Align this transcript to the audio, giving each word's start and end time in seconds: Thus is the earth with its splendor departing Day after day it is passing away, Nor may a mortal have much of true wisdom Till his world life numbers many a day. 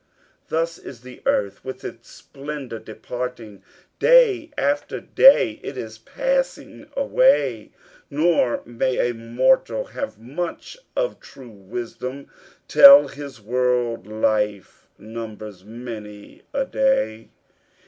Thus 0.47 0.79
is 0.79 1.01
the 1.01 1.21
earth 1.27 1.63
with 1.63 1.83
its 1.83 2.09
splendor 2.09 2.79
departing 2.79 3.61
Day 3.99 4.49
after 4.57 4.99
day 4.99 5.59
it 5.61 5.77
is 5.77 5.99
passing 5.99 6.87
away, 6.97 7.69
Nor 8.09 8.63
may 8.65 9.11
a 9.11 9.13
mortal 9.13 9.85
have 9.85 10.17
much 10.17 10.75
of 10.95 11.19
true 11.19 11.49
wisdom 11.51 12.31
Till 12.67 13.09
his 13.09 13.39
world 13.39 14.07
life 14.07 14.87
numbers 14.97 15.63
many 15.63 16.41
a 16.51 16.65
day. 16.65 17.29